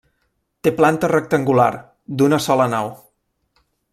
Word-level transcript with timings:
Té 0.67 0.71
planta 0.79 1.09
rectangular, 1.11 1.69
d'una 2.21 2.41
sola 2.47 2.69
nau. 2.75 2.93